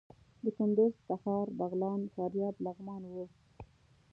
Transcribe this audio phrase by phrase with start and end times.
[0.43, 3.25] د کندوز، تخار، بغلان، فاریاب، لغمان وو.